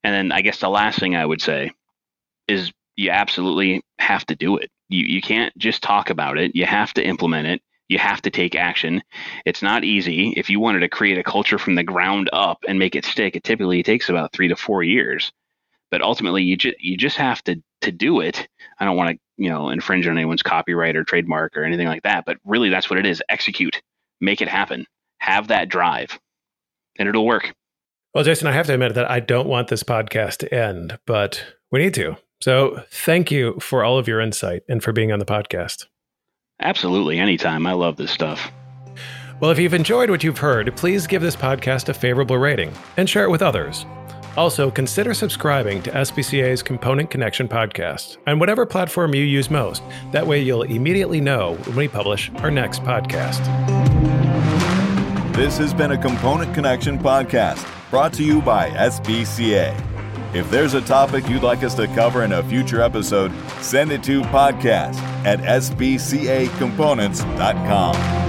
And 0.02 0.14
then 0.14 0.32
I 0.32 0.40
guess 0.40 0.60
the 0.60 0.70
last 0.70 0.98
thing 0.98 1.14
I 1.14 1.26
would 1.26 1.42
say 1.42 1.70
is 2.48 2.72
you 2.96 3.10
absolutely 3.10 3.82
have 3.98 4.24
to 4.26 4.34
do 4.34 4.56
it. 4.56 4.70
You, 4.94 5.04
you 5.06 5.20
can't 5.20 5.56
just 5.58 5.82
talk 5.82 6.10
about 6.10 6.38
it. 6.38 6.54
You 6.54 6.66
have 6.66 6.94
to 6.94 7.06
implement 7.06 7.48
it 7.48 7.62
you 7.88 7.98
have 7.98 8.22
to 8.22 8.30
take 8.30 8.54
action. 8.54 9.02
It's 9.44 9.62
not 9.62 9.84
easy. 9.84 10.32
If 10.36 10.48
you 10.48 10.58
wanted 10.60 10.80
to 10.80 10.88
create 10.88 11.18
a 11.18 11.22
culture 11.22 11.58
from 11.58 11.74
the 11.74 11.82
ground 11.82 12.30
up 12.32 12.58
and 12.66 12.78
make 12.78 12.96
it 12.96 13.04
stick, 13.04 13.36
it 13.36 13.44
typically 13.44 13.82
takes 13.82 14.08
about 14.08 14.32
three 14.32 14.48
to 14.48 14.56
four 14.56 14.82
years. 14.82 15.32
But 15.90 16.02
ultimately, 16.02 16.42
you 16.42 16.56
just 16.56 16.76
you 16.80 16.96
just 16.96 17.16
have 17.16 17.42
to 17.44 17.62
to 17.82 17.92
do 17.92 18.20
it. 18.20 18.48
I 18.80 18.84
don't 18.84 18.96
want 18.96 19.10
to 19.10 19.18
you 19.36 19.50
know 19.50 19.68
infringe 19.68 20.06
on 20.06 20.16
anyone's 20.16 20.42
copyright 20.42 20.96
or 20.96 21.04
trademark 21.04 21.56
or 21.56 21.64
anything 21.64 21.86
like 21.86 22.02
that. 22.02 22.24
But 22.24 22.38
really, 22.44 22.70
that's 22.70 22.88
what 22.88 22.98
it 22.98 23.06
is. 23.06 23.22
Execute, 23.28 23.80
make 24.20 24.40
it 24.40 24.48
happen, 24.48 24.86
have 25.18 25.48
that 25.48 25.68
drive, 25.68 26.18
and 26.98 27.08
it'll 27.08 27.26
work. 27.26 27.54
Well, 28.14 28.24
Jason, 28.24 28.46
I 28.46 28.52
have 28.52 28.66
to 28.66 28.74
admit 28.74 28.94
that 28.94 29.10
I 29.10 29.20
don't 29.20 29.48
want 29.48 29.68
this 29.68 29.82
podcast 29.82 30.38
to 30.38 30.54
end, 30.54 30.98
but 31.04 31.44
we 31.70 31.80
need 31.80 31.94
to. 31.94 32.16
So 32.44 32.82
thank 32.90 33.30
you 33.30 33.58
for 33.58 33.82
all 33.82 33.96
of 33.96 34.06
your 34.06 34.20
insight 34.20 34.64
and 34.68 34.82
for 34.82 34.92
being 34.92 35.10
on 35.10 35.18
the 35.18 35.24
podcast. 35.24 35.86
Absolutely, 36.60 37.18
anytime. 37.18 37.66
I 37.66 37.72
love 37.72 37.96
this 37.96 38.10
stuff. 38.10 38.52
Well, 39.40 39.50
if 39.50 39.58
you've 39.58 39.72
enjoyed 39.72 40.10
what 40.10 40.22
you've 40.22 40.36
heard, 40.36 40.76
please 40.76 41.06
give 41.06 41.22
this 41.22 41.36
podcast 41.36 41.88
a 41.88 41.94
favorable 41.94 42.36
rating 42.36 42.70
and 42.98 43.08
share 43.08 43.24
it 43.24 43.30
with 43.30 43.40
others. 43.40 43.86
Also, 44.36 44.70
consider 44.70 45.14
subscribing 45.14 45.82
to 45.84 45.90
SBCA's 45.92 46.62
Component 46.62 47.08
Connection 47.08 47.48
podcast 47.48 48.18
on 48.26 48.38
whatever 48.38 48.66
platform 48.66 49.14
you 49.14 49.22
use 49.22 49.50
most. 49.50 49.82
That 50.12 50.26
way, 50.26 50.42
you'll 50.42 50.64
immediately 50.64 51.22
know 51.22 51.54
when 51.64 51.76
we 51.76 51.88
publish 51.88 52.30
our 52.42 52.50
next 52.50 52.82
podcast. 52.82 53.42
This 55.34 55.56
has 55.56 55.72
been 55.72 55.92
a 55.92 55.98
Component 55.98 56.52
Connection 56.54 56.98
podcast 56.98 57.66
brought 57.88 58.12
to 58.12 58.22
you 58.22 58.42
by 58.42 58.68
SBCA. 58.68 59.93
If 60.34 60.50
there's 60.50 60.74
a 60.74 60.80
topic 60.80 61.28
you'd 61.28 61.44
like 61.44 61.62
us 61.62 61.74
to 61.74 61.86
cover 61.86 62.24
in 62.24 62.32
a 62.32 62.42
future 62.42 62.82
episode, 62.82 63.30
send 63.60 63.92
it 63.92 64.02
to 64.02 64.22
podcast 64.22 64.96
at 65.24 65.38
sbcacomponents.com. 65.38 68.23